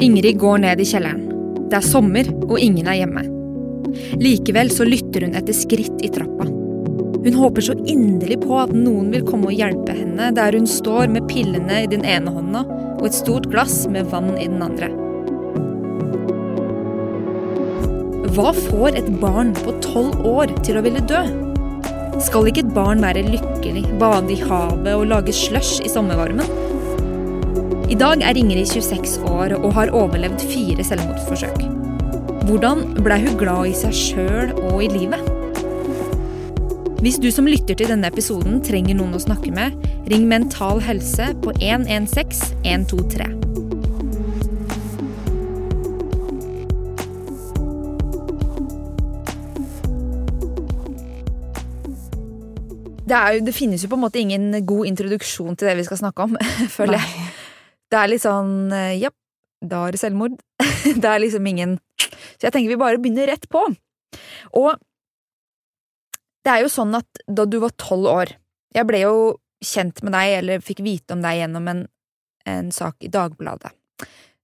[0.00, 1.26] Ingrid går ned i kjelleren.
[1.68, 3.26] Det er sommer, og ingen er hjemme.
[4.16, 6.46] Likevel så lytter hun etter skritt i trappa.
[7.20, 11.10] Hun håper så inderlig på at noen vil komme og hjelpe henne der hun står
[11.12, 12.62] med pillene i den ene hånda
[12.94, 14.88] og et stort glass med vann i den andre.
[18.32, 21.20] Hva får et barn på tolv år til å ville dø?
[22.24, 26.69] Skal ikke et barn være lykkelig, bade i havet og lage slush i sommervarmen?
[27.90, 31.56] I dag er Ingrid 26 år og har overlevd fire selvmordsforsøk.
[32.46, 35.24] Hvordan ble hun glad i seg sjøl og i livet?
[37.02, 39.74] Hvis du som lytter til denne episoden trenger noen å snakke med,
[40.06, 43.26] ring Mental Helse på 116 123.
[53.10, 56.04] Det, jo, det, finnes jo på en måte ingen god introduksjon til det vi skal
[56.04, 56.38] snakke om,
[56.78, 57.29] føler jeg.
[57.90, 59.10] Det er litt sånn eh, ja,
[59.60, 60.38] da er det selvmord.
[61.02, 63.64] det er liksom ingen Så jeg tenker vi bare begynner rett på.
[64.58, 64.70] Og
[66.44, 68.30] det er jo sånn at da du var tolv år
[68.74, 69.16] Jeg ble jo
[69.60, 71.82] kjent med deg, eller fikk vite om deg gjennom en,
[72.48, 73.74] en sak i Dagbladet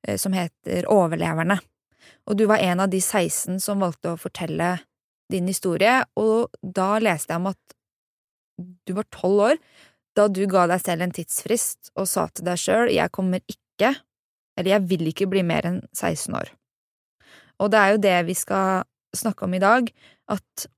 [0.04, 1.56] eh, som heter Overleverne.
[2.28, 4.74] Og du var en av de 16 som valgte å fortelle
[5.32, 7.76] din historie, og da leste jeg om at
[8.58, 9.62] du var tolv år
[10.16, 13.92] da du ga deg selv en tidsfrist og sa til deg sjøl jeg kommer ikke,
[14.56, 16.52] eller jeg vil ikke bli mer enn 16 år.
[17.60, 18.86] Og det er jo det vi skal
[19.16, 19.88] snakke om i dag,
[20.32, 20.68] at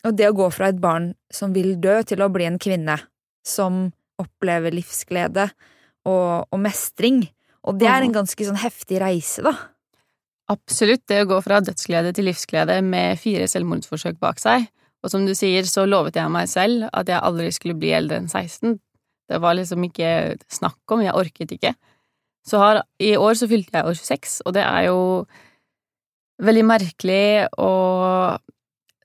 [0.00, 2.96] og det å gå fra et barn som vil dø, til å bli en kvinne
[3.44, 5.50] som opplever livsglede
[6.08, 7.26] og, og mestring,
[7.68, 9.52] og det er en ganske sånn heftig reise, da.
[10.50, 14.66] Absolutt, det å gå fra dødsglede til livsglede med fire selvmordsforsøk bak seg,
[15.00, 18.20] og som du sier, så lovet jeg meg selv at jeg aldri skulle bli eldre
[18.20, 18.76] enn 16.
[19.30, 21.74] Det var liksom ikke snakk om, jeg orket ikke.
[22.46, 25.00] Så har, i år så fylte jeg år 26, og det er jo
[26.40, 28.40] veldig merkelig og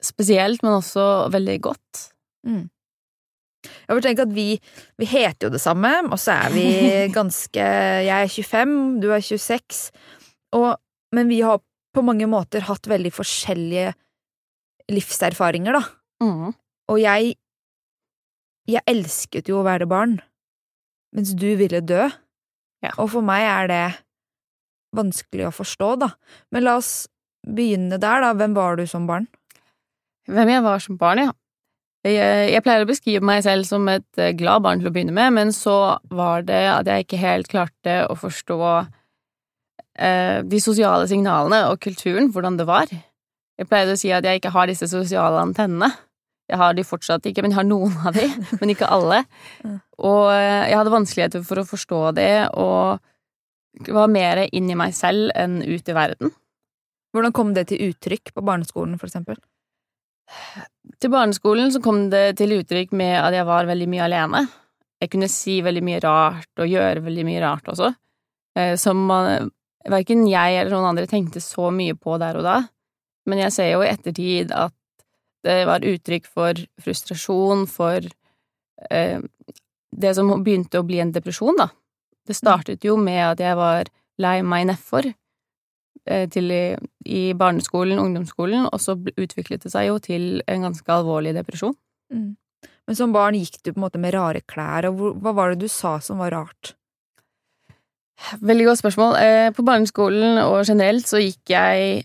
[0.03, 2.06] spesielt, men også veldig godt.
[2.47, 2.66] Mm.
[3.66, 4.47] Jeg vil tenke at vi,
[5.01, 6.66] vi heter jo det samme, og så er vi
[7.17, 7.66] ganske
[8.06, 9.89] Jeg er 25, du er 26,
[10.57, 10.75] og,
[11.16, 11.62] men vi har
[11.95, 13.94] på mange måter hatt veldig forskjellige
[14.91, 15.84] livserfaringer, da.
[16.23, 16.53] Mm.
[16.91, 17.35] Og jeg
[18.66, 20.16] Jeg elsket jo å være barn,
[21.13, 22.07] mens du ville dø.
[22.81, 22.95] Ja.
[22.97, 23.84] Og for meg er det
[24.97, 26.09] vanskelig å forstå, da.
[26.50, 27.06] Men la oss
[27.45, 28.34] begynne der, da.
[28.34, 29.28] Hvem var du som barn?
[30.25, 31.35] Hvem jeg var som barn, ja.
[32.06, 35.13] Jeg, jeg, pleier å beskrive meg selv som et eh, glad barn til å begynne
[35.16, 38.59] med, men så var det at jeg ikke helt klarte å forstå
[39.97, 42.94] eh, de sosiale signalene og kulturen, hvordan det var.
[43.55, 45.91] Jeg pleide å si at jeg ikke har disse sosiale antennene.
[46.51, 48.27] Jeg har de fortsatt ikke, men jeg har noen av de,
[48.59, 49.23] men ikke alle.
[49.97, 55.31] Og eh, jeg hadde vanskeligheter for å forstå det, og var mer inni meg selv
[55.35, 56.31] enn ut i verden.
[57.15, 59.39] Hvordan kom det til uttrykk på barneskolen, for eksempel?
[60.99, 64.45] Til barneskolen så kom det til uttrykk med at jeg var veldig mye alene.
[65.01, 67.91] Jeg kunne si veldig mye rart, og gjøre veldig mye rart også,
[68.59, 69.49] eh, som man,
[69.89, 72.59] verken jeg eller noen andre tenkte så mye på der og da
[73.25, 74.74] men jeg ser jo i ettertid at
[75.46, 78.06] det var uttrykk for frustrasjon, for
[78.90, 79.19] eh,
[79.96, 81.69] det som begynte å bli en depresjon, da.
[82.25, 82.40] Det mm.
[82.40, 83.91] startet jo med at jeg var
[84.22, 86.63] lei meg nedfor eh, til i,
[87.06, 91.75] i, barneskolen, ungdomsskolen, og så utviklet det seg jo til en ganske alvorlig depresjon.
[92.13, 92.34] Mm.
[92.86, 95.66] Men som barn gikk du på en måte med rare klær, og hva var det
[95.66, 96.74] du sa som var rart?
[98.42, 99.16] Veldig godt spørsmål.
[99.19, 102.03] Eh, på barneskolen og generelt så gikk jeg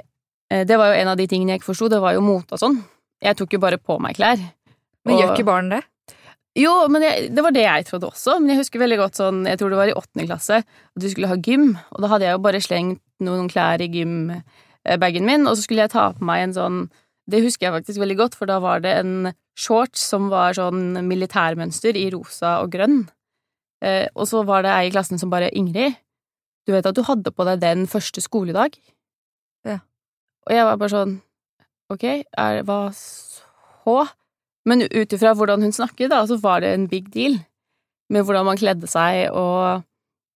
[0.51, 2.63] det var jo en av de tingene jeg ikke forsto, det var jo mote og
[2.63, 2.81] sånn.
[3.23, 4.41] Jeg tok jo bare på meg klær.
[5.07, 5.21] Men og...
[5.21, 5.85] gjør ikke barn det?
[6.59, 8.39] Jo, men jeg, det var det jeg trodde også.
[8.41, 11.13] Men jeg husker veldig godt sånn, jeg tror det var i åttende klasse, at vi
[11.13, 15.47] skulle ha gym, og da hadde jeg jo bare slengt noen klær i gymbagen min,
[15.47, 16.83] og så skulle jeg ta på meg en sånn
[17.31, 20.97] Det husker jeg faktisk veldig godt, for da var det en shorts som var sånn
[21.07, 23.05] militærmønster i rosa og grønn.
[23.85, 25.95] Eh, og så var det ei i klassen som bare Ingrid,
[26.67, 28.75] du vet at du hadde på deg den første skoledag?
[30.49, 31.19] Og jeg var bare sånn
[31.91, 33.95] Ok, er, hva så?
[34.69, 37.35] Men ut ifra hvordan hun snakket, da, så var det en big deal
[38.15, 39.83] med hvordan man kledde seg, og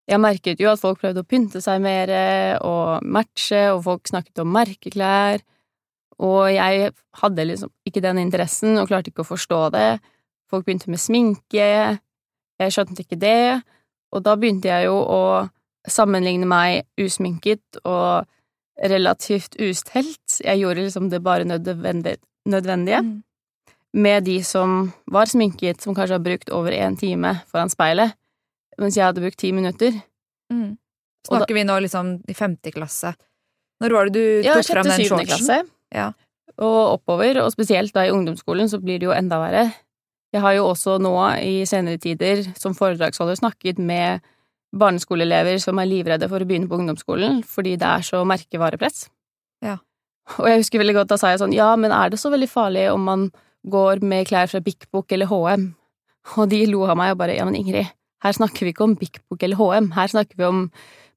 [0.09, 2.09] jeg merket jo at folk prøvde å pynte seg mer
[2.65, 5.43] og matche, og folk snakket om merkeklær,
[6.23, 6.91] og jeg
[7.21, 9.87] hadde liksom ikke den interessen og klarte ikke å forstå det.
[10.49, 11.69] Folk begynte med sminke,
[12.61, 13.61] jeg skjønte ikke det,
[14.13, 15.23] og da begynte jeg jo å
[15.89, 18.29] sammenligne meg usminket og
[18.81, 20.39] relativt ustelt.
[20.43, 23.01] Jeg gjorde liksom det bare nødvendige.
[23.03, 23.23] Mm.
[23.93, 28.15] Med de som var sminket, som kanskje har brukt over én time foran speilet,
[28.81, 29.93] mens jeg hadde brukt ti minutter.
[30.51, 30.77] Mm.
[31.27, 33.13] Snakker vi nå liksom i femte klasse?
[33.83, 35.27] Når var det du Ja, tok fram sjette, den syvende shortsen?
[35.27, 35.59] klasse.
[35.93, 36.11] Ja.
[36.57, 39.73] Og oppover, og spesielt da i ungdomsskolen, så blir det jo enda verre.
[40.33, 41.13] Jeg har jo også nå
[41.45, 44.21] i senere tider som foredragsholder snakket med
[44.73, 49.07] barneskoleelever som er livredde for å begynne på ungdomsskolen fordi det er så merkevarepress.
[49.63, 49.77] Ja.
[50.39, 52.49] Og jeg husker veldig godt da sa jeg sånn, ja, men er det så veldig
[52.49, 53.27] farlig om man
[53.69, 55.69] går med klær fra Bik Bok eller HM?
[56.39, 57.91] Og de lo av meg og bare, ja, men Ingrid,
[58.23, 60.65] her snakker vi ikke om Bik Bok eller HM, her snakker vi om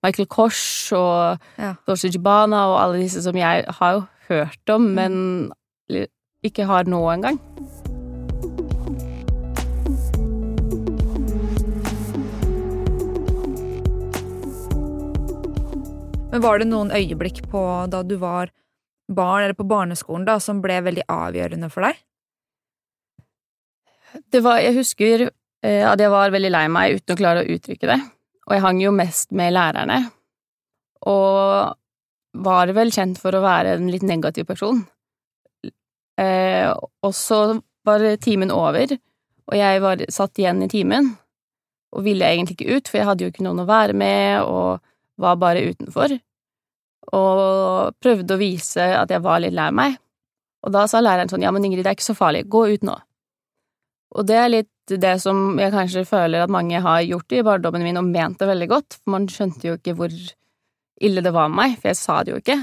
[0.05, 1.75] Michael Kors og Ja.
[1.87, 5.53] Dolce Jibana og alle disse som jeg har jo hørt om, men
[6.45, 7.41] ikke har nå engang.
[16.37, 18.51] Men var det noen øyeblikk på da du var
[19.09, 22.03] barn, eller på barneskolen, da, som ble veldig avgjørende for deg?
[24.35, 27.55] Det var, jeg husker eh, at jeg var veldig lei meg uten å klare å
[27.55, 27.97] uttrykke det,
[28.45, 29.97] og jeg hang jo mest med lærerne,
[31.09, 34.83] og var vel kjent for å være en litt negativ person.
[36.21, 37.41] Eh, og så
[37.89, 38.93] var timen over,
[39.49, 41.15] og jeg var satt igjen i timen,
[41.97, 44.85] og ville egentlig ikke ut, for jeg hadde jo ikke noen å være med, og
[45.17, 46.19] var bare utenfor,
[47.15, 49.99] og prøvde å vise at jeg var litt lei meg.
[50.67, 52.87] Og da sa læreren sånn, ja, men Ingrid, det er ikke så farlig, gå ut
[52.87, 52.97] nå.
[54.17, 57.83] Og det er litt det som jeg kanskje føler at mange har gjort i barndommen
[57.83, 60.15] min og ment det veldig godt, for man skjønte jo ikke hvor
[61.07, 62.59] ille det var med meg, for jeg sa det jo ikke,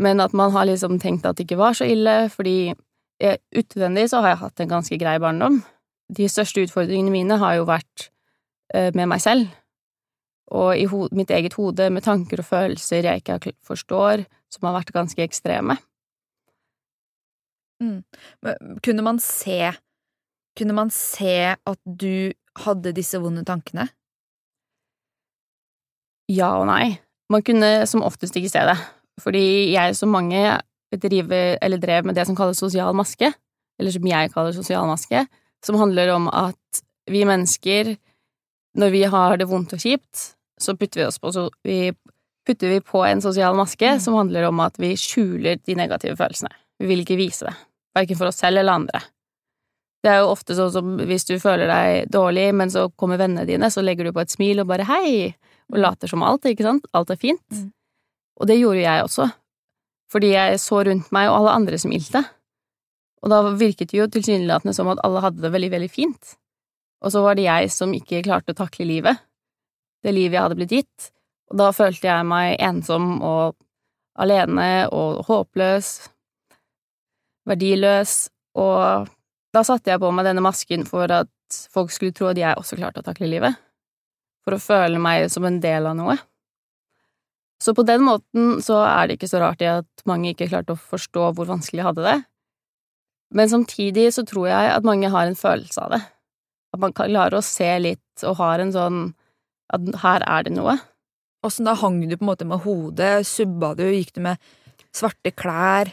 [0.00, 2.72] men at man har liksom tenkt at det ikke var så ille, fordi
[3.60, 5.60] utvendig så har jeg hatt en ganske grei barndom.
[6.10, 8.08] De største utfordringene mine har jo vært
[8.74, 9.50] eh, med meg selv,
[10.50, 14.92] og i mitt eget hode med tanker og følelser jeg ikke forstår, som har vært
[14.94, 15.76] ganske ekstreme.
[17.80, 18.02] Men
[18.84, 19.72] Kunne man se
[20.58, 23.86] Kunne man se at du hadde disse vonde tankene?
[26.28, 26.98] Ja og nei.
[27.30, 28.76] Man kunne som oftest ikke se det,
[29.22, 30.58] fordi jeg som mange
[30.90, 33.30] driver, eller drev med det som kalles sosial maske,
[33.78, 35.22] eller som jeg kaller sosial maske,
[35.64, 37.94] som handler om at vi mennesker,
[38.78, 41.92] når vi har det vondt og kjipt, så putter vi oss på, så vi
[42.46, 44.00] putter vi på en sosial maske Mm.
[44.00, 46.50] som handler om at vi skjuler de negative følelsene.
[46.80, 47.54] Vi vil ikke vise det,
[47.94, 49.00] verken for oss selv eller andre.
[50.02, 53.46] Det er jo ofte sånn som hvis du føler deg dårlig, men så kommer vennene
[53.46, 55.34] dine, så legger du på et smil og bare hei,
[55.70, 56.86] og later som alt, ikke sant?
[56.94, 57.44] Alt er fint.
[57.52, 57.72] Mm.
[58.40, 59.30] Og det gjorde jeg også,
[60.10, 62.24] fordi jeg så rundt meg og alle andre smilte.
[63.22, 66.36] Og da virket det jo tilsynelatende som at alle hadde det veldig, veldig fint.
[67.04, 69.20] Og så var det jeg som ikke klarte å takle livet,
[70.04, 71.10] det livet jeg hadde blitt gitt,
[71.50, 73.56] og da følte jeg meg ensom og
[74.20, 75.90] alene og håpløs,
[77.48, 78.14] verdiløs,
[78.60, 79.08] og
[79.54, 81.30] da satte jeg på meg denne masken for at
[81.72, 83.58] folk skulle tro at jeg også klarte å takle livet
[84.44, 86.16] for å føle meg som en del av noe.
[87.60, 90.76] Så på den måten så er det ikke så rart i at mange ikke klarte
[90.76, 92.18] å forstå hvor vanskelig jeg hadde det.
[93.36, 96.00] Men samtidig så tror jeg at mange har en følelse av det.
[96.72, 99.02] At man klarer å se litt og har en sånn
[99.74, 100.76] at her er det noe.
[101.46, 103.26] Åssen da hang du på en måte med hodet?
[103.28, 103.86] Subba du?
[103.88, 104.40] Gikk du med
[104.96, 105.92] svarte klær?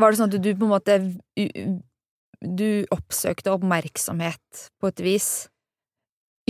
[0.00, 0.98] Var det sånn at du på en måte
[2.42, 5.30] Du oppsøkte oppmerksomhet på et vis?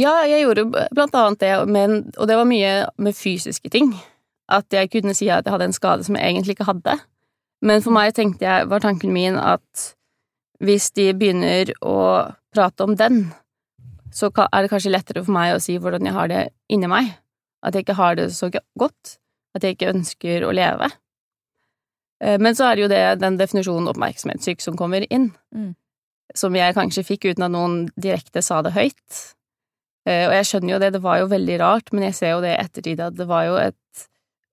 [0.01, 3.91] Ja, jeg gjorde blant annet det, men, og det var mye med fysiske ting.
[4.49, 6.97] At jeg kunne si at jeg hadde en skade som jeg egentlig ikke hadde.
[7.63, 9.93] Men for meg tenkte jeg, var tanken min at
[10.63, 11.99] hvis de begynner å
[12.55, 13.27] prate om den,
[14.13, 16.43] så er det kanskje lettere for meg å si hvordan jeg har det
[16.73, 17.13] inni meg.
[17.65, 19.17] At jeg ikke har det så godt.
[19.57, 20.89] At jeg ikke ønsker å leve.
[22.23, 25.33] Men så er det jo det, den definisjonen oppmerksomhetssyk som kommer inn.
[25.55, 25.73] Mm.
[26.39, 29.23] Som jeg kanskje fikk uten at noen direkte sa det høyt.
[30.03, 32.43] Uh, og jeg skjønner jo det, det var jo veldig rart, men jeg ser jo
[32.43, 33.79] det i ettertid at det var jo et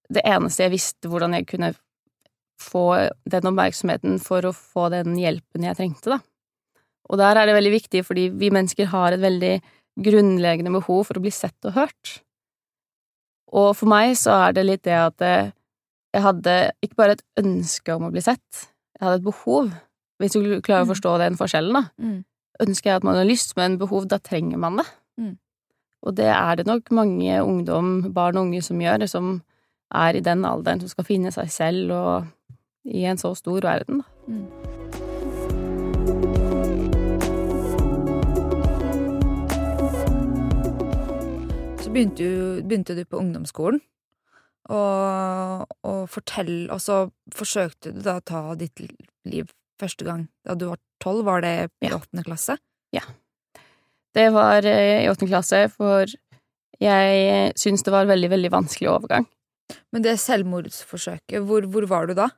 [0.09, 1.67] Det eneste jeg visste hvordan jeg kunne
[2.57, 6.17] få den oppmerksomheten for å få den hjelpen jeg trengte, da.
[7.09, 9.53] Og der er det veldig viktig, fordi vi mennesker har et veldig
[9.99, 12.19] grunnleggende behov for å bli sett og hørt.
[13.49, 15.51] Og for meg så er det litt det at eh,
[16.13, 18.65] jeg hadde ikke bare et ønske om å bli sett,
[18.97, 19.73] jeg hadde et behov.
[20.19, 21.83] Hvis du klarer å forstå den forskjellen, da.
[22.01, 22.17] Mm.
[22.65, 24.87] Ønsker jeg at man har lyst, men behov, da trenger man det.
[25.21, 25.35] Mm.
[26.03, 29.37] Og det er det nok mange ungdom, barn og unge som gjør, som
[29.95, 32.57] er i den alderen som skal finne seg selv og
[32.89, 34.03] i en så stor verden.
[34.03, 34.33] Da.
[34.33, 34.58] Mm.
[41.89, 43.79] Så begynte du, begynte du på ungdomsskolen,
[44.69, 46.97] og, og fortell Og så
[47.33, 48.77] forsøkte du da å ta ditt
[49.25, 49.49] liv
[49.81, 51.23] første gang da du var tolv.
[51.25, 51.97] Var det i Ja.
[51.97, 52.59] åttende klasse?
[54.13, 56.05] Det var eh, i åttende klasse, for
[56.79, 59.25] Jeg syns det var veldig, veldig vanskelig overgang.
[59.91, 62.29] Men det selvmordsforsøket, hvor, hvor var du da?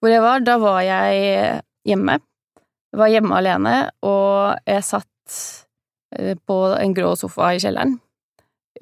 [0.00, 0.40] Hvor jeg var?
[0.40, 2.18] Da var jeg hjemme.
[2.88, 5.40] Jeg var hjemme alene, og jeg satt
[6.16, 8.00] eh, på en grå sofa i kjelleren.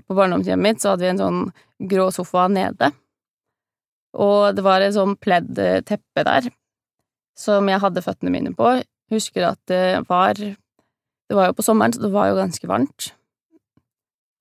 [0.06, 1.40] På barndomshjemmet mitt så hadde vi en sånn
[1.90, 2.92] grå sofa nede,
[4.18, 6.48] og det var et sånn pledd teppe der
[7.38, 8.78] som jeg hadde føttene mine på.
[9.12, 10.34] Husker at det var
[11.28, 13.10] Det var jo på sommeren, så det var jo ganske varmt.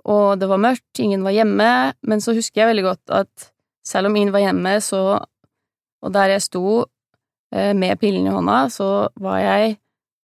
[0.07, 3.49] Og det var mørkt, ingen var hjemme, men så husker jeg veldig godt at
[3.83, 5.25] selv om ingen var hjemme, så
[5.97, 6.85] Og der jeg sto
[7.51, 9.79] eh, med pillen i hånda, så var jeg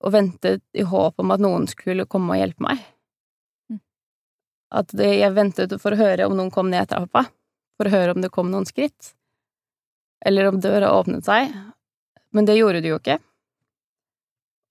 [0.06, 2.84] og ventet i håp om at noen skulle komme og hjelpe meg.
[4.74, 7.28] At det, jeg ventet for å høre om noen kom ned trappa,
[7.78, 9.14] for å høre om det kom noen skritt,
[10.26, 11.54] eller om døra åpnet seg,
[12.34, 13.20] men det gjorde det jo ikke.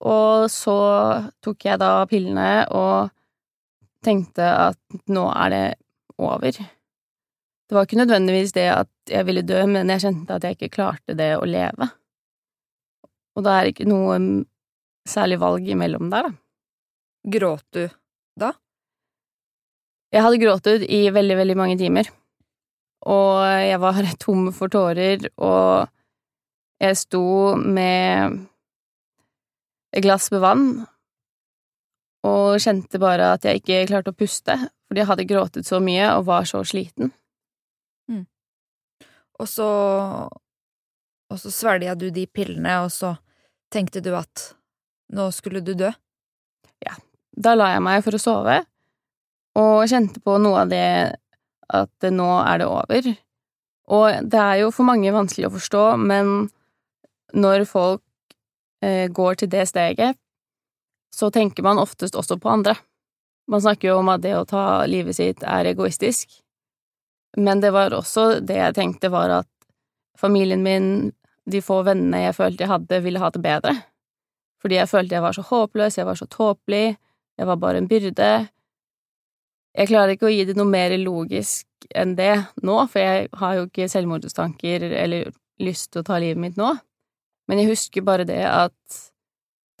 [0.03, 0.77] Og så
[1.43, 3.13] tok jeg da pillene og
[4.03, 5.65] tenkte at nå er det
[6.19, 6.57] over.
[7.63, 10.73] Det var ikke nødvendigvis det at jeg ville dø, men jeg kjente at jeg ikke
[10.75, 11.87] klarte det å leve.
[13.33, 14.19] Og da er ikke noe
[15.09, 16.35] særlig valg imellom der, da.
[17.33, 17.85] Gråt du?
[20.13, 22.09] Jeg hadde gråtet i veldig, veldig mange timer.
[23.09, 25.89] Og jeg var tom for tårer, og
[26.83, 27.25] jeg sto
[27.57, 28.39] med
[29.93, 30.67] et glass med vann
[32.23, 34.55] og kjente bare at jeg ikke klarte å puste,
[34.87, 37.11] fordi jeg hadde gråtet så mye og var så sliten.
[39.41, 39.69] Og så
[41.33, 43.15] Og så svelga du de pillene, og så
[43.73, 44.51] tenkte du at
[45.09, 45.89] nå skulle du dø?
[46.85, 46.93] Ja.
[47.33, 48.59] Da la jeg meg for å sove,
[49.59, 50.87] og kjente på noe av det
[51.73, 53.11] at nå er det over.
[53.93, 56.49] Og det er jo for mange vanskelig å forstå, men
[57.33, 58.03] når folk
[58.83, 60.17] eh, går til det steget,
[61.13, 62.75] så tenker man oftest også på andre.
[63.49, 66.29] Man snakker jo om at det å ta livet sitt er egoistisk,
[67.37, 69.49] men det var også det jeg tenkte var at
[70.19, 71.11] familien min,
[71.49, 73.73] de få vennene jeg følte jeg hadde, ville ha det bedre.
[74.63, 76.95] Fordi jeg følte jeg var så håpløs, jeg var så tåpelig,
[77.37, 78.29] jeg var bare en byrde.
[79.73, 83.55] Jeg klarer ikke å gi det noe mer logisk enn det nå, for jeg har
[83.57, 85.31] jo ikke selvmordstanker eller
[85.63, 86.69] lyst til å ta livet mitt nå,
[87.49, 88.99] men jeg husker bare det at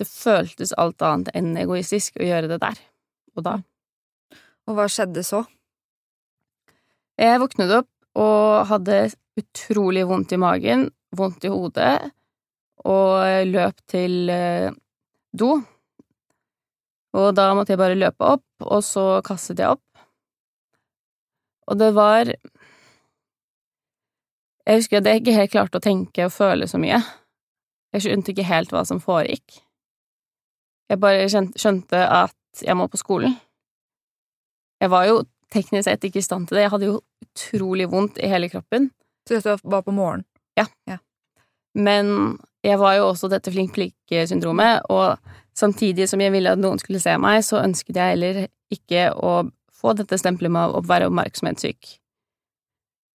[0.01, 2.81] det føltes alt annet enn egoistisk å gjøre det der
[3.37, 3.55] og da.
[4.67, 5.43] Og hva skjedde så?
[7.19, 8.97] Jeg våknet opp og hadde
[9.39, 11.97] utrolig vondt i magen, vondt i hodet,
[12.89, 14.73] og løp til eh,
[15.31, 15.55] do.
[17.13, 19.83] Og da måtte jeg bare løpe opp, og så kastet jeg opp.
[21.69, 22.33] Og det var
[24.63, 27.01] Jeg husker at jeg ikke helt klarte å tenke og føle så mye.
[27.93, 29.59] Jeg skjønte ikke helt hva som foregikk.
[30.89, 33.35] Jeg bare skjønte at jeg må på skolen.
[34.79, 36.63] Jeg var jo teknisk sett ikke i stand til det.
[36.63, 38.87] Jeg hadde jo utrolig vondt i hele kroppen.
[39.27, 40.23] Så dette var på morgenen?
[41.73, 45.17] Men jeg var jo også dette flink-plikk-syndromet, og
[45.57, 49.35] samtidig som jeg ville at noen skulle se meg, så ønsket jeg heller ikke å
[49.73, 51.97] få dette stempelet med å være oppmerksomhetssyk.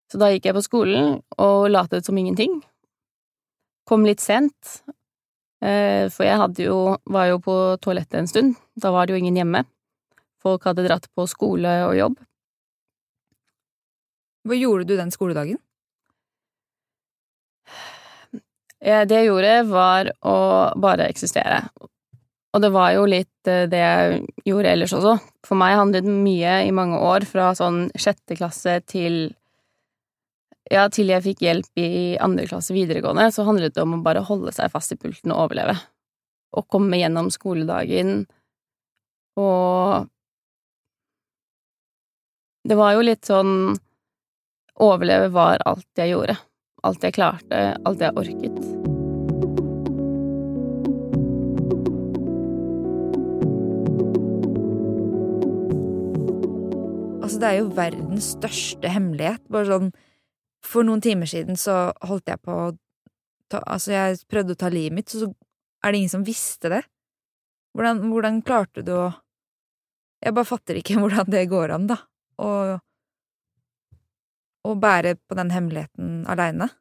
[0.09, 2.61] Så da gikk jeg på skolen og latet som ingenting.
[3.89, 4.81] Kom litt sent,
[5.65, 8.57] eh, for jeg jo, var jo på toalettet en stund.
[8.77, 9.65] Da var det jo ingen hjemme.
[10.41, 12.19] Folk hadde dratt på skole og jobb.
[14.49, 15.59] Hva gjorde du den skoledagen?
[18.79, 20.37] Det jeg gjorde, var å
[20.79, 21.65] bare eksistere.
[22.57, 25.17] Og det var jo litt eh, det jeg gjorde ellers også.
[25.47, 29.29] For meg handlet mye i mange år, fra sånn sjette klasse til
[30.69, 34.25] ja, til jeg fikk hjelp i andre klasse videregående, så handlet det om å bare
[34.27, 35.79] holde seg fast i pulten og overleve.
[36.57, 38.27] Og komme gjennom skoledagen
[39.39, 40.09] og
[42.69, 43.77] Det var jo litt sånn
[44.83, 46.37] Overleve var alt jeg gjorde.
[46.87, 48.78] Alt jeg klarte, alt jeg orket.
[57.29, 59.43] Altså, det er jo verdens største hemmelighet.
[59.53, 59.91] Bare sånn
[60.65, 62.71] For noen timer siden så holdt jeg på å
[63.53, 65.29] ta Altså, jeg prøvde å ta livet mitt, så
[65.85, 66.81] er det ingen som visste det.
[67.77, 69.13] Hvordan, hvordan klarte du å
[70.25, 72.01] Jeg bare fatter ikke hvordan det går an, da.
[74.65, 76.73] Å bære på den hemmeligheten aleine.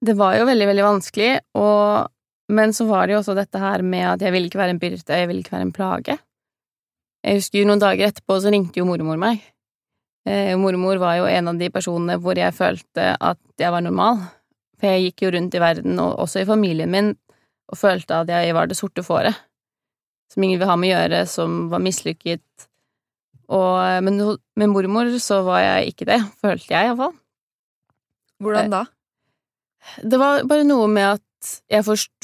[0.00, 2.08] Det var jo veldig, veldig vanskelig, og,
[2.48, 4.80] men så var det jo også dette her med at jeg ville ikke være en
[4.82, 6.16] byrde, jeg ville ikke være en plage.
[7.22, 9.42] Jeg husker noen dager etterpå så ringte jo mormor meg.
[10.26, 14.24] Eh, mormor var jo en av de personene hvor jeg følte at jeg var normal.
[14.78, 17.12] For jeg gikk jo rundt i verden, og også i familien min,
[17.70, 19.38] og følte at jeg var det sorte fåret.
[20.32, 22.66] Som ingen vil ha med å gjøre, som var mislykket.
[23.52, 24.18] Og, men
[24.58, 27.14] med mormor så var jeg ikke det, følte jeg iallfall.
[28.42, 28.86] Hvordan da?
[30.02, 31.28] Det var bare noe med at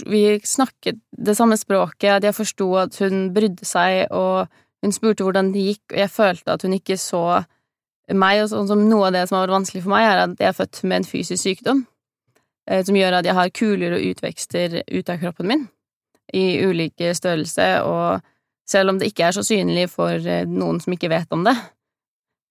[0.07, 4.47] vi snakket det samme språket, at jeg forsto at hun brydde seg, og
[4.83, 7.23] hun spurte hvordan det gikk, og jeg følte at hun ikke så
[8.15, 10.37] meg, og sånn som noe av det som har vært vanskelig for meg, er at
[10.41, 11.83] jeg er født med en fysisk sykdom,
[12.71, 15.67] eh, som gjør at jeg har kuler og utvekster ut av kroppen min,
[16.33, 18.25] i ulike størrelse, og
[18.69, 21.57] selv om det ikke er så synlig for eh, noen som ikke vet om det,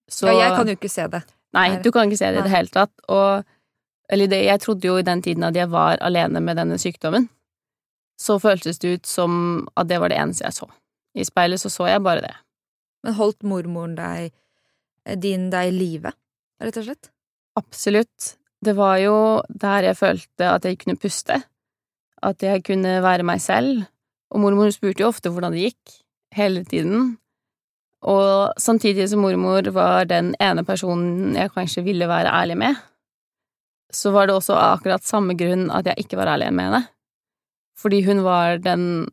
[0.08, 1.22] så Ja, jeg kan jo ikke se det.
[1.56, 2.92] Nei, du kan ikke se det i det hele tatt.
[3.12, 3.44] Og
[4.08, 7.28] eller det, jeg trodde jo i den tiden at jeg var alene med denne sykdommen.
[8.20, 9.32] Så føltes det ut som
[9.76, 10.68] at det var det eneste jeg så.
[11.16, 12.34] I speilet så så jeg bare det.
[13.04, 14.32] Men holdt mormoren deg
[15.22, 16.12] din deg i live,
[16.60, 17.10] rett og slett?
[17.58, 18.34] Absolutt.
[18.64, 19.14] Det var jo
[19.48, 21.38] der jeg følte at jeg kunne puste.
[22.22, 23.86] At jeg kunne være meg selv.
[24.34, 25.94] Og mormor spurte jo ofte hvordan det gikk.
[26.34, 27.14] Hele tiden.
[28.04, 32.76] Og samtidig som mormor var den ene personen jeg kanskje ville være ærlig med,
[33.90, 36.82] så var det også akkurat samme grunn at jeg ikke var ærlig med henne.
[37.78, 39.08] Fordi hun var den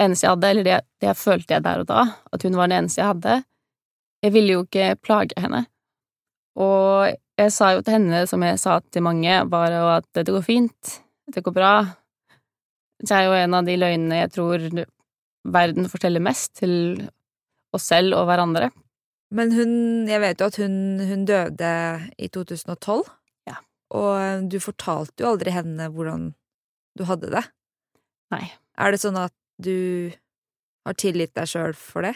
[0.00, 2.82] eneste jeg hadde, eller det, det følte jeg der og da, at hun var den
[2.82, 3.38] eneste jeg hadde.
[4.22, 5.64] Jeg ville jo ikke plage henne.
[6.62, 10.28] Og jeg sa jo til henne, som jeg sa til mange, bare jo at det
[10.30, 10.98] går fint,
[11.32, 11.74] det går bra.
[13.02, 14.68] Det er jo en av de løgnene jeg tror
[15.42, 16.74] verden forteller mest til
[17.74, 18.70] oss selv og hverandre.
[19.32, 19.72] Men hun
[20.08, 21.72] Jeg vet jo at hun, hun døde
[22.18, 23.08] i 2012.
[23.48, 23.56] Ja.
[23.96, 26.34] Og du fortalte jo aldri henne hvordan
[26.98, 27.42] du hadde det.
[28.34, 28.44] Nei.
[28.76, 29.32] Er det sånn at
[29.64, 30.12] du
[30.86, 32.14] har tilgitt deg sjøl for det?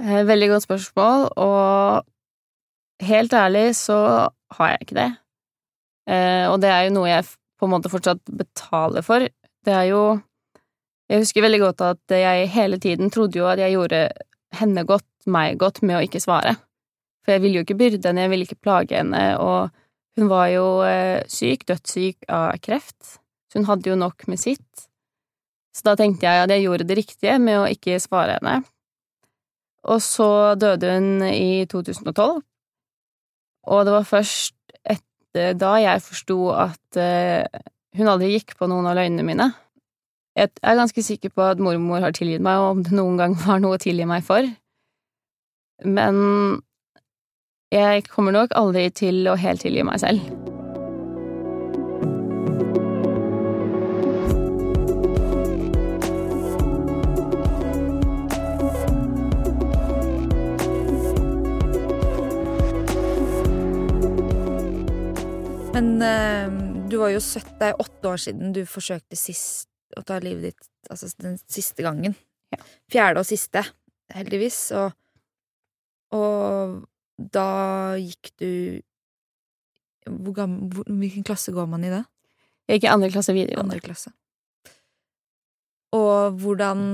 [0.00, 2.04] Eh, Veldig godt spørsmål, og
[3.08, 3.98] helt ærlig så
[4.58, 5.10] har jeg ikke det.
[6.08, 7.26] Eh, Og det er jo noe jeg
[7.58, 9.26] på en måte fortsatt betaler for.
[9.64, 10.20] Det er jo
[11.10, 14.10] Jeg husker veldig godt at jeg hele tiden trodde jo at jeg gjorde
[14.52, 16.52] henne godt, meg godt, med å ikke svare.
[17.24, 19.70] For jeg ville jo ikke byrde henne, jeg ville ikke plage henne, og
[20.20, 23.16] hun var jo eh, syk, dødssyk av kreft,
[23.48, 24.84] så hun hadde jo nok med sitt.
[25.78, 28.58] Så da tenkte jeg at jeg gjorde det riktige med å ikke svare henne.
[29.88, 32.40] Og så døde hun i 2012,
[33.68, 37.62] og det var først etter da jeg forsto at eh,
[37.98, 39.48] hun aldri gikk på noen av løgnene mine.
[40.38, 43.38] Jeg er ganske sikker på at mormor har tilgitt meg, og om det noen gang
[43.46, 44.50] var noe å tilgi meg for.
[45.86, 46.20] Men
[47.74, 50.47] jeg kommer nok aldri til å helt tilgi meg selv.
[65.78, 70.02] Men uh, du var jo 70, det er åtte år siden du forsøkte sist å
[70.02, 72.16] ta livet ditt, altså den siste gangen.
[72.50, 72.58] Ja.
[72.90, 73.62] Fjerde og siste,
[74.10, 74.56] heldigvis.
[74.74, 74.96] Og,
[76.18, 76.80] og
[77.18, 77.46] da
[78.00, 78.50] gikk du
[80.08, 82.02] hvor gammel, hvor, Hvilken klasse går man i da?
[82.66, 83.78] Jeg gikk i andre klasse videregående.
[83.78, 84.14] Andre klasse.
[85.94, 86.84] Og hvordan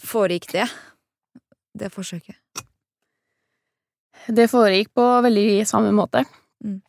[0.00, 0.70] foregikk det?
[1.78, 2.64] Det forsøket?
[4.32, 6.24] Det foregikk på veldig samme måte.
[6.64, 6.80] Mm.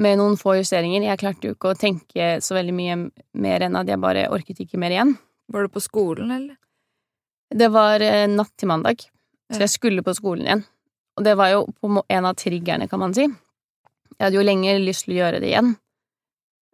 [0.00, 1.04] Med noen få justeringer.
[1.04, 2.96] Jeg klarte jo ikke å tenke så veldig mye
[3.42, 5.16] mer enn at jeg bare orket ikke mer igjen.
[5.50, 6.56] Var du på skolen, eller?
[7.50, 9.02] Det var eh, natt til mandag,
[9.50, 10.66] så jeg skulle på skolen igjen.
[11.18, 13.26] Og det var jo på en av triggerne, kan man si.
[13.26, 15.74] Jeg hadde jo lenge lyst til å gjøre det igjen.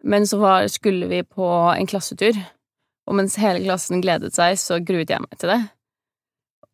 [0.05, 2.37] Men så var, skulle vi på en klassetur,
[3.07, 5.61] og mens hele klassen gledet seg, så gruet jeg meg til det.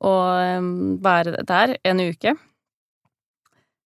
[0.03, 0.67] Og eh,
[1.07, 2.35] være der en uke.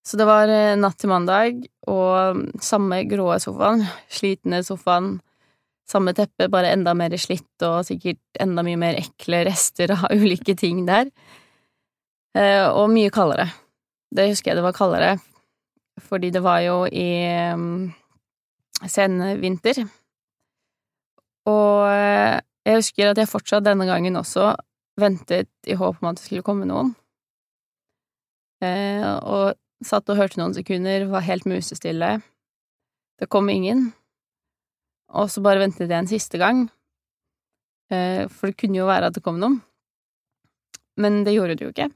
[0.07, 5.17] Så det var eh, natt til mandag, og samme grå sofaen, slitne sofaen,
[5.87, 10.55] samme teppe, bare enda mer slitt og sikkert enda mye mer ekle rester av ulike
[10.59, 11.11] ting der.
[12.37, 13.49] Eh, og mye kaldere.
[14.15, 15.17] Det husker jeg det var kaldere,
[16.07, 17.07] fordi det var jo i
[17.51, 17.89] um,
[18.87, 19.83] senvinter.
[21.51, 24.53] Og eh, jeg husker at jeg fortsatt denne gangen også
[24.99, 26.95] ventet i håp om at det skulle komme noen.
[28.63, 32.17] Eh, og satt og hørte noen sekunder, var helt musestille.
[33.17, 33.91] Det kom ingen.
[35.17, 36.65] Og så bare ventet jeg en siste gang,
[37.91, 39.61] eh, for det kunne jo være at det kom noen.
[40.97, 41.91] Men det gjorde det jo ikke.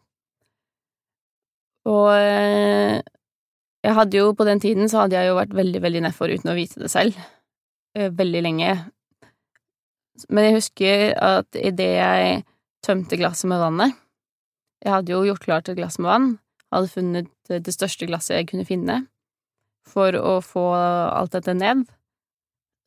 [1.89, 3.01] Og eh,
[3.81, 6.51] jeg hadde jo på den tiden så hadde jeg jo vært veldig, veldig nedfor uten
[6.53, 7.17] å vite det selv.
[7.97, 8.75] Eh, Veldig lenge.
[10.29, 12.43] Men jeg husker at idet jeg
[12.85, 13.95] tømte glasset med vannet
[14.83, 16.27] Jeg hadde jo gjort klart et glass med vann,
[16.71, 19.01] hadde funnet det største glasset jeg kunne finne
[19.87, 21.83] for å få alt dette ned,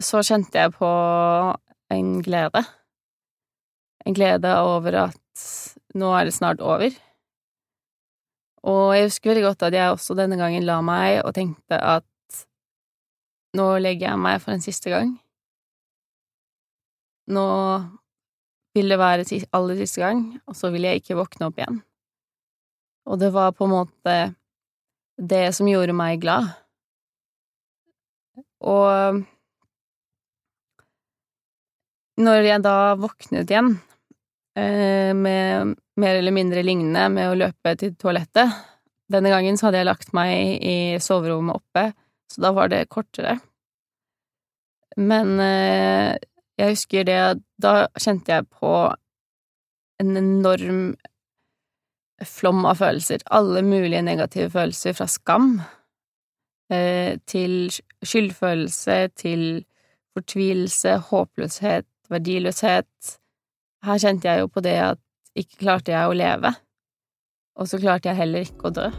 [0.02, 0.90] så kjente jeg på
[1.94, 2.64] en glede.
[4.04, 5.44] En glede over at
[5.98, 6.94] nå er det snart over.
[8.64, 12.06] Og jeg husker veldig godt at jeg også denne gangen la meg og tenkte at
[13.54, 15.12] nå legger jeg meg for en siste gang.
[17.30, 17.46] Nå
[18.74, 21.78] vil det være aller siste gang, og så vil jeg ikke våkne opp igjen.
[23.04, 24.16] Og det var på en måte
[25.20, 26.48] det som gjorde meg glad.
[28.64, 29.22] Og
[32.24, 33.74] når jeg da våknet igjen,
[34.56, 38.50] eh, med mer eller mindre lignende med å løpe til toalettet
[39.10, 41.90] Denne gangen så hadde jeg lagt meg i soverommet oppe,
[42.32, 43.34] så da var det kortere.
[44.96, 46.16] Men eh,
[46.56, 47.18] jeg husker det
[47.60, 48.72] Da kjente jeg på
[50.00, 50.94] en enorm
[52.22, 53.24] flom av følelser.
[53.34, 55.56] Alle mulige negative følelser, fra skam
[56.72, 57.72] eh, til
[58.04, 59.64] skyldfølelse, til
[60.14, 63.18] fortvilelse, håpløshet, verdiløshet.
[63.84, 65.02] Her kjente jeg jo på det at
[65.34, 66.54] ikke klarte jeg å leve,
[67.58, 68.90] og så klarte jeg heller ikke å dø.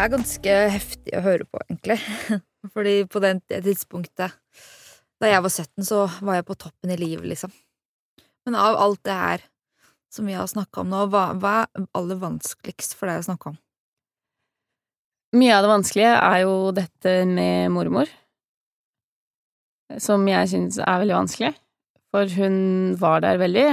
[0.00, 1.98] Er ganske heftig å høre på, egentlig.
[2.74, 4.36] Fordi på det tidspunktet
[5.20, 7.52] da jeg var 17, så var jeg på toppen i livet, liksom.
[8.48, 9.42] Men av alt det her
[10.10, 13.52] som vi har snakka om nå, hva, hva, er aller vanskeligst for deg å snakke
[13.52, 13.58] om?
[15.38, 18.10] Mye av det vanskelige er jo dette med mormor,
[20.02, 21.52] som jeg syns er veldig vanskelig,
[22.10, 22.56] for hun
[22.98, 23.68] var der veldig.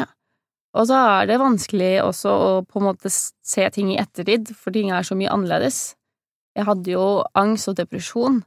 [0.77, 4.75] Og så er det vanskelig også å på en måte se ting i ettertid, for
[4.75, 5.96] ting er så mye annerledes.
[6.57, 8.41] Jeg hadde jo angst og depresjon,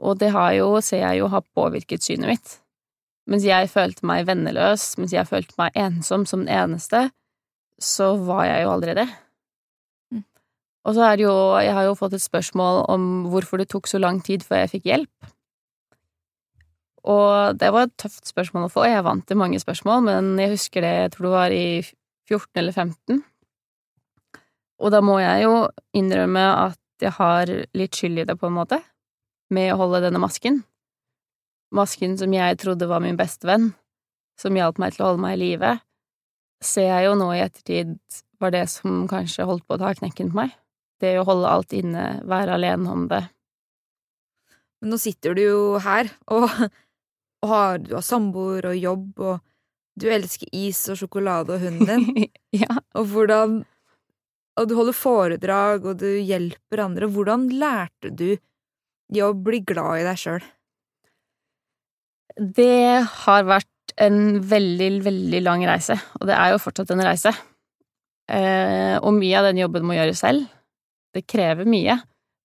[0.00, 2.52] og det har jo, ser jeg jo, har påvirket synet mitt.
[3.30, 7.08] Mens jeg følte meg venneløs, mens jeg følte meg ensom som den eneste,
[7.80, 9.06] så var jeg jo aldri det.
[10.12, 10.24] Mm.
[10.84, 13.88] Og så er det jo Jeg har jo fått et spørsmål om hvorfor det tok
[13.88, 15.30] så lang tid før jeg fikk hjelp.
[17.08, 18.84] Og det var et tøft spørsmål å få.
[18.84, 21.66] Jeg vant til mange spørsmål, men jeg husker det, jeg tror det var i
[22.28, 23.22] 14 eller 15.
[24.80, 25.54] Og da må jeg jo
[25.96, 28.80] innrømme at jeg har litt skyld i det, på en måte,
[29.50, 30.62] med å holde denne masken.
[31.74, 33.70] Masken som jeg trodde var min beste venn,
[34.40, 35.74] som hjalp meg til å holde meg i live,
[36.64, 37.96] ser jeg jo nå i ettertid
[38.40, 40.56] var det som kanskje holdt på å ta knekken på meg.
[41.00, 43.22] Det å holde alt inne, være alene om det.
[44.80, 46.48] Men nå sitter du jo her, og,
[47.44, 49.40] og har, du har samboer og jobb, og
[50.00, 52.28] du elsker is og sjokolade og hunden din.
[52.62, 52.80] ja.
[52.96, 53.60] Og hvordan
[54.58, 57.08] Og du holder foredrag, og du hjelper andre.
[57.10, 58.32] Hvordan lærte du
[59.10, 60.42] i å bli glad i deg sjøl?
[62.40, 67.32] Det har vært en veldig, veldig lang reise, og det er jo fortsatt en reise.
[68.30, 70.46] Eh, og mye av den jobben må gjøres selv.
[71.14, 71.98] Det krever mye.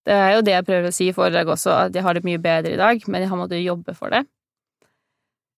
[0.05, 2.25] Det er jo det jeg prøver å si i foredrag også, at jeg har det
[2.25, 4.25] mye bedre i dag, men jeg har måttet jobbe for det.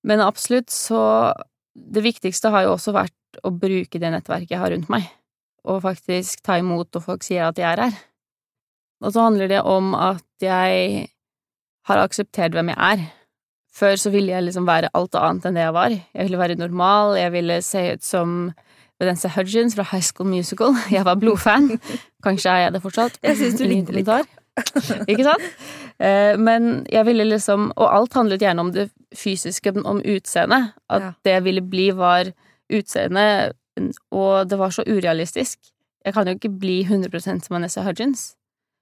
[0.08, 1.34] Men absolutt så
[1.78, 5.04] Det viktigste har jo også vært å bruke det nettverket jeg har rundt meg,
[5.68, 8.00] og faktisk ta imot når folk sier at jeg er her.
[9.04, 11.08] Og så handler det om at jeg
[11.88, 13.06] har akseptert hvem jeg er.
[13.78, 15.94] Før så ville jeg liksom være alt annet enn det jeg var.
[15.94, 18.40] Jeg ville være normal, jeg ville se ut som
[18.98, 20.74] Vanessa Hudgens fra High School Musical.
[20.92, 21.76] Jeg var blodfan.
[22.26, 23.20] Kanskje er jeg det fortsatt.
[23.22, 24.10] Jeg syns du ligner litt.
[25.06, 25.44] Ikke sant?
[26.02, 30.74] Eh, men jeg ville liksom Og alt handlet gjerne om det fysiske, om utseendet.
[30.90, 31.12] At ja.
[31.26, 32.32] det jeg ville bli, var
[32.74, 33.54] utseendet,
[34.12, 35.60] og det var så urealistisk.
[36.06, 38.30] Jeg kan jo ikke bli 100 som Vanessa Hudgens.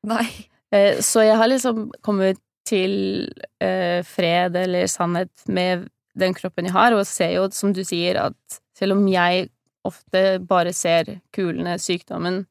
[0.05, 0.27] Nei.
[0.73, 3.25] Eh, så jeg har liksom kommet til
[3.61, 8.19] eh, fred eller sannhet med den kroppen jeg har, og ser jo, som du sier,
[8.29, 9.49] at selv om jeg
[9.85, 12.45] ofte bare ser kulene, sykdommen,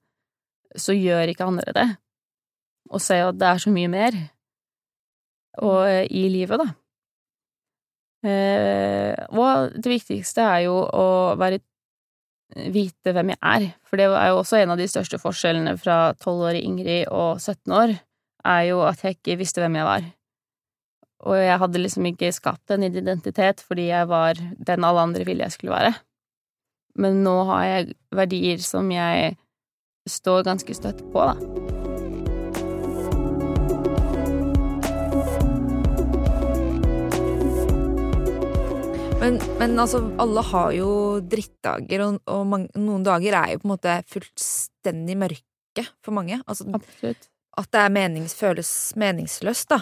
[0.76, 1.88] så gjør ikke andre det.
[2.90, 4.16] Og ser jo at det er så mye mer
[5.62, 6.72] og, eh, i livet, da.
[8.24, 11.58] Og det viktigste er jo å være
[12.52, 16.14] vite hvem jeg er, for det er jo også en av de største forskjellene fra
[16.20, 17.96] tolvårige Ingrid og 17 år
[18.44, 20.08] er jo at jeg ikke visste hvem jeg var.
[21.24, 25.46] Og jeg hadde liksom ikke skapt en identitet fordi jeg var den alle andre ville
[25.46, 25.94] jeg skulle være.
[27.00, 29.36] Men nå har jeg verdier som jeg
[30.06, 31.63] står ganske støtt på, da.
[39.24, 40.88] Men, men, altså, alle har jo
[41.24, 46.42] drittdager, og, og mange, noen dager er jo på en måte fullstendig mørke for mange.
[46.44, 49.80] Altså, Absolutt at det menings, føles meningsløst, da.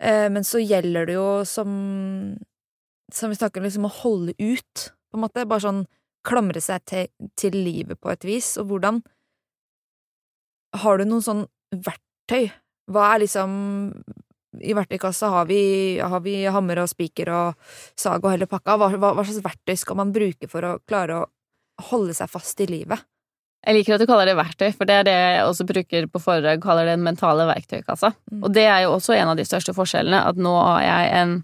[0.00, 2.38] Eh, men så gjelder det jo som
[3.12, 5.42] Som vi snakker om, liksom å holde ut, på en måte.
[5.42, 5.80] Bare sånn
[6.22, 8.52] klamre seg til, til livet på et vis.
[8.60, 9.00] Og hvordan
[10.78, 12.52] Har du noen sånn verktøy.
[12.86, 13.50] Hva er liksom
[14.58, 15.62] I verktøykassa har vi,
[16.02, 18.74] har vi hammer og spiker og sag og hele pakka.
[18.80, 21.28] Hva, hva, hva slags verktøy skal man bruke for å klare å
[21.90, 22.98] holde seg fast i livet?
[23.60, 26.20] Jeg liker at du kaller det verktøy, for det er det jeg også bruker på
[26.22, 28.14] foredrag, kaller det den mentale verktøykassa.
[28.32, 28.44] Mm.
[28.46, 31.34] Og det er jo også en av de største forskjellene, at nå har jeg en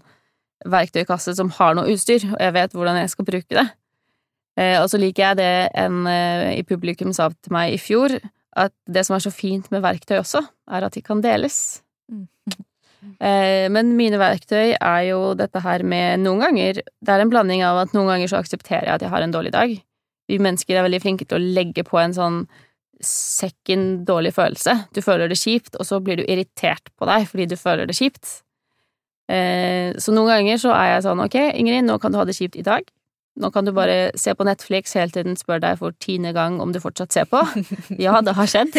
[0.65, 3.67] verktøykasse som har noe utstyr, og jeg vet hvordan jeg skal bruke det.
[4.57, 8.17] Eh, og så liker jeg det en eh, i publikum sa til meg i fjor,
[8.57, 10.41] at det som er så fint med verktøy også,
[10.73, 11.83] er at de kan deles.
[13.21, 17.61] Eh, men mine verktøy er jo dette her med noen ganger Det er en blanding
[17.65, 19.75] av at noen ganger så aksepterer jeg at jeg har en dårlig dag.
[20.27, 22.41] Vi mennesker er veldig flinke til å legge på en sånn
[23.03, 24.73] second dårlig følelse.
[24.93, 27.95] Du føler det kjipt, og så blir du irritert på deg fordi du føler det
[27.97, 28.41] kjipt.
[29.29, 32.37] Eh, så noen ganger så er jeg sånn ok, Ingrid, nå kan du ha det
[32.37, 32.87] kjipt i dag.
[33.37, 36.71] Nå kan du bare se på Netflix hele tiden, spør deg for tiende gang om
[36.73, 37.43] du fortsatt ser på.
[38.05, 38.73] Ja, det har skjedd.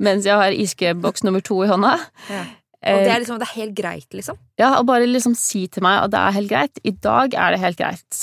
[0.00, 1.98] Mens jeg har iskeboks nummer to i hånda.
[2.80, 4.38] Og det Eh, er liksom, det er helt greit, liksom.
[4.58, 6.80] ja, og bare liksom si til meg at det er helt greit.
[6.84, 8.20] I dag er det helt greit.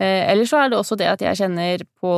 [0.00, 2.14] Eh, eller så er det også det at jeg kjenner på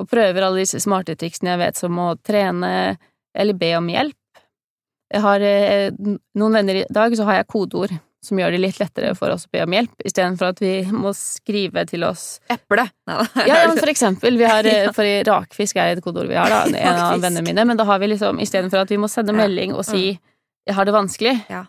[0.00, 2.96] og prøver alle disse smarte triksene jeg vet, som å trene
[3.34, 4.16] eller be om hjelp.
[5.10, 5.90] Jeg har eh,
[6.38, 9.46] noen venner i dag, så har jeg kodeord som gjør det litt lettere for oss
[9.48, 12.84] å be om hjelp, istedenfor at vi må skrive til oss Eple.
[13.08, 16.52] Ja, ja, men for eksempel, vi har, eh, for rakfisk er et kodeord vi har,
[16.52, 19.34] da, en av vennene mine, men da har vi liksom, istedenfor at vi må sende
[19.36, 20.12] melding og si
[20.70, 21.64] 'jeg har det vanskelig', Ja.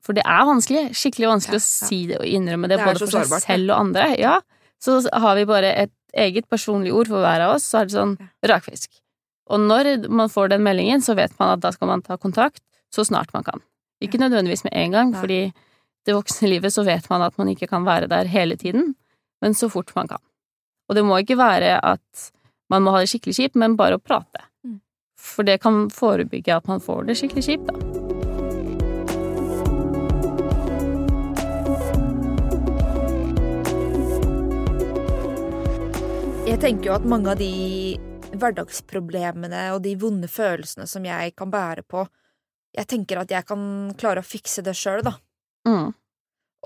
[0.00, 2.98] for det er vanskelig, skikkelig vanskelig Ja, å si det og innrømme det, Det både
[2.98, 4.40] for seg sårbart, selv og andre, ja,
[4.80, 7.94] så har vi bare et eget personlig ord for hver av oss, så er det
[7.94, 8.88] sånn rakfisk.
[9.50, 12.62] Og når man får den meldingen, så vet man at da skal man ta kontakt
[12.92, 13.60] så snart man kan.
[14.02, 15.52] Ikke nødvendigvis med en gang, fordi
[16.06, 18.94] det voksne livet så vet man at man ikke kan være der hele tiden,
[19.42, 20.22] men så fort man kan.
[20.88, 22.30] Og det må ikke være at
[22.70, 24.46] man må ha det skikkelig kjipt, men bare å prate.
[24.66, 24.80] Mm.
[25.18, 28.09] For det kan forebygge at man får det skikkelig kjipt, da.
[36.50, 37.94] Jeg tenker jo at mange av de
[38.34, 42.02] hverdagsproblemene og de vonde følelsene som jeg kan bære på,
[42.74, 43.62] jeg tenker at jeg kan
[43.98, 45.12] klare å fikse det sjøl, da.
[45.68, 45.92] Mm.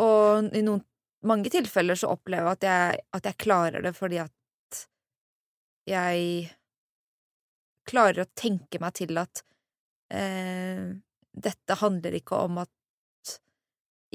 [0.00, 0.80] Og i noen
[1.28, 4.80] mange tilfeller så opplever jeg at jeg, at jeg klarer det fordi at
[5.92, 6.48] jeg
[7.84, 9.44] klarer å tenke meg til at
[10.16, 10.96] eh,
[11.28, 13.36] dette handler ikke om at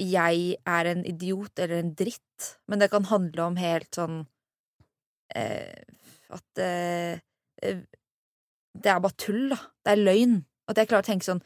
[0.02, 4.24] jeg er en idiot eller en dritt, men det kan handle om helt sånn
[6.30, 7.18] At eh,
[7.62, 7.80] eh,
[8.80, 9.58] det er bare tull, da.
[9.84, 10.36] Det er løgn.
[10.70, 11.40] At jeg klarer å tenke sånn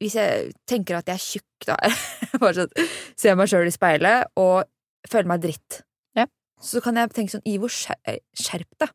[0.00, 1.76] Hvis jeg tenker at jeg er tjukk, da
[2.40, 2.86] Bare sånn
[3.20, 4.64] Ser meg sjøl i speilet og
[5.10, 5.82] føler meg dritt.
[6.16, 6.24] Ja.
[6.62, 8.94] Så kan jeg tenke sånn Ivo, skjer- skjerp deg.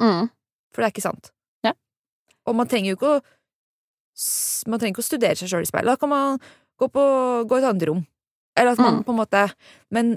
[0.00, 0.30] Mm.
[0.72, 1.28] For det er ikke sant.
[1.66, 1.74] Ja.
[2.48, 3.20] Og man trenger jo ikke å
[4.70, 5.92] Man trenger ikke å studere seg sjøl i speilet.
[5.94, 6.40] Da kan man
[6.80, 7.02] gå, på,
[7.48, 8.02] gå i et annet rom.
[8.58, 9.04] Eller at man Mm.
[9.06, 9.44] på en måte
[9.94, 10.16] Men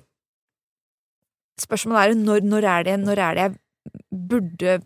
[1.61, 3.55] spørsmålet er når, når, er det, når er det jeg
[4.29, 4.77] burde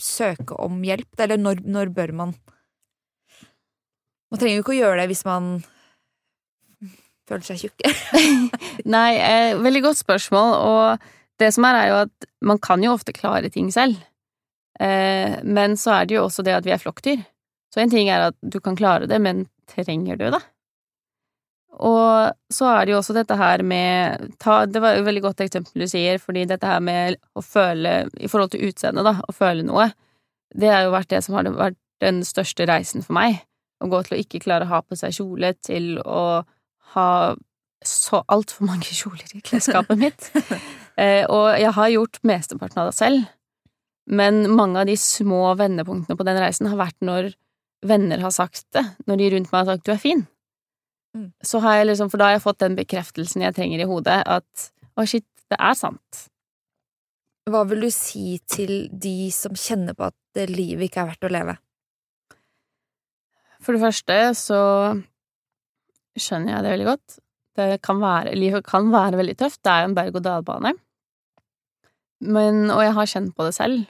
[0.00, 1.10] søke om hjelp?
[1.20, 2.34] Eller når, når bør man
[4.32, 5.48] Man trenger jo ikke å gjøre det hvis man
[7.28, 7.82] føler seg tjukk.
[8.94, 12.94] Nei, eh, veldig godt spørsmål, og det som er, er jo at man kan jo
[12.96, 14.00] ofte klare ting selv.
[14.80, 17.20] Eh, men så er det jo også det at vi er flokkdyr.
[17.72, 20.42] Så en ting er at du kan klare det, men trenger du det?
[21.80, 25.40] Og så er det jo også dette her med ta, Det var et veldig godt
[25.40, 29.32] eksempel du sier, fordi dette her med å føle I forhold til utseendet, da, å
[29.32, 29.88] føle noe,
[30.52, 33.40] det har jo vært det som har vært den største reisen for meg.
[33.82, 36.42] Å gå til å ikke klare å ha på seg kjole, til å
[36.92, 37.08] ha
[37.82, 40.28] så altfor mange kjoler i klesskapet mitt.
[41.00, 43.30] eh, og jeg har gjort mesteparten av det selv,
[44.12, 47.32] men mange av de små vendepunktene på den reisen har vært når
[47.86, 50.26] venner har sagt det, når de rundt meg har sagt 'du er fin'.
[51.16, 51.30] Mm.
[51.44, 54.20] Så har jeg liksom, For da har jeg fått den bekreftelsen jeg trenger i hodet,
[54.24, 56.26] at å, shit, det er sant.
[57.50, 61.32] Hva vil du si til de som kjenner på at livet ikke er verdt å
[61.32, 61.56] leve?
[63.62, 64.60] For det første så
[66.18, 67.18] skjønner jeg det veldig godt.
[67.58, 69.60] Det kan være, livet kan være veldig tøft.
[69.62, 70.72] Det er jo en berg-og-dal-bane.
[72.22, 73.84] Men, og jeg har kjent på det selv,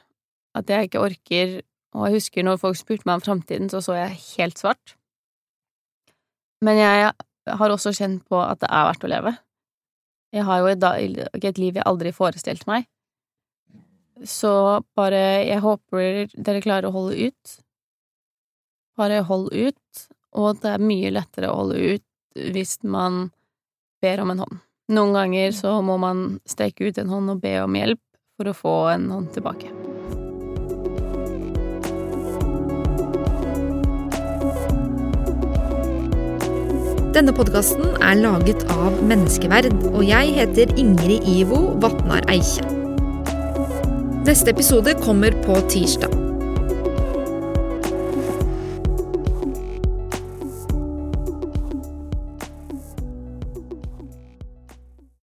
[0.57, 1.61] at jeg ikke orker
[1.93, 4.95] Og jeg husker når folk spurte meg om framtiden, så så jeg helt svart.
[6.62, 7.11] Men jeg
[7.59, 9.35] har også kjent på at det er verdt å leve.
[10.33, 10.87] Jeg har jo et,
[11.42, 12.87] et liv jeg aldri forestilte meg.
[14.29, 17.55] Så bare Jeg håper dere klarer å holde ut.
[18.96, 20.03] Bare hold ut,
[20.37, 22.07] og det er mye lettere å holde ut
[22.53, 23.27] hvis man
[24.05, 24.61] ber om en hånd.
[24.92, 28.03] Noen ganger så må man strekke ut en hånd og be om hjelp
[28.37, 29.92] for å få en hånd tilbake.
[37.12, 42.64] Denne podkasten er laget av Menneskeverd, og jeg heter Ingrid Ivo Vatnar Eikje.
[44.25, 46.22] Neste episode kommer på tirsdag.